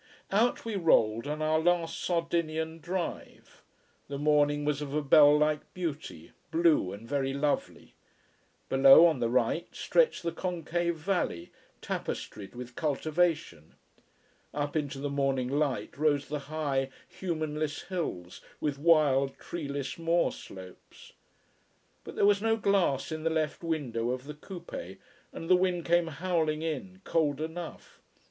[0.31, 3.61] Out we rolled, on our last Sardinian drive.
[4.07, 7.93] The morning was of a bell like beauty, blue and very lovely.
[8.67, 11.51] Below on the right stretched the concave valley,
[11.81, 13.75] tapestried with cultivation.
[14.55, 21.13] Up into the morning light rose the high, humanless hills, with wild, treeless moor slopes.
[22.03, 24.97] But there was no glass in the left window of the coupé,
[25.31, 28.01] and the wind came howling in, cold enough.